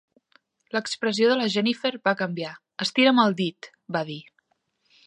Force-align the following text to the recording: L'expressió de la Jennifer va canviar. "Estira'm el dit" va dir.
L'expressió 0.75 1.27
de 1.31 1.35
la 1.41 1.49
Jennifer 1.57 1.91
va 2.09 2.15
canviar. 2.23 2.55
"Estira'm 2.87 3.23
el 3.27 3.39
dit" 3.45 3.71
va 3.99 4.07
dir. 4.13 4.23